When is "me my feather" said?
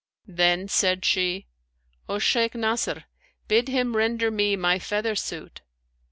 4.31-5.15